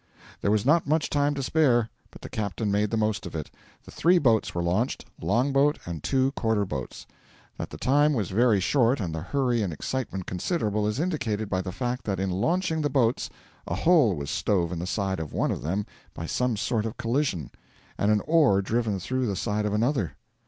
[0.41, 3.51] There was not much time to spare, but the captain made the most of it.
[3.85, 7.05] The three boats were launched long boat and two quarter boats.
[7.59, 11.61] That the time was very short and the hurry and excitement considerable is indicated by
[11.61, 13.29] the fact that in launching the boats
[13.67, 16.97] a hole was stove in the side of one of them by some sort of
[16.97, 17.51] collision,
[17.95, 20.15] and an oar driven through the side of another.